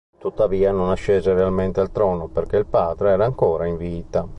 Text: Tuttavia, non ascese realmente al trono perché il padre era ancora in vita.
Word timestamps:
Tuttavia, 0.17 0.71
non 0.71 0.89
ascese 0.89 1.31
realmente 1.31 1.79
al 1.79 1.91
trono 1.91 2.27
perché 2.27 2.57
il 2.57 2.65
padre 2.65 3.11
era 3.11 3.23
ancora 3.23 3.67
in 3.67 3.77
vita. 3.77 4.27